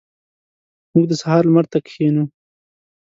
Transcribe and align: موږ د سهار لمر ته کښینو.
موږ 0.91 1.05
د 1.09 1.13
سهار 1.21 1.41
لمر 1.47 1.65
ته 1.71 1.77
کښینو. 1.85 2.23